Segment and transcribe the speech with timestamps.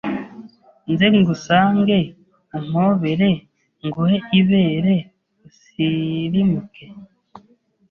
[0.91, 1.97] Nze ngusange
[2.57, 3.29] umpobere
[3.85, 4.95] Nguhe ibere
[5.47, 6.85] usirimuke.